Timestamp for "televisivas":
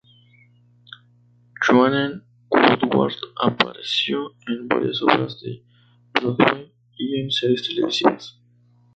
7.67-8.41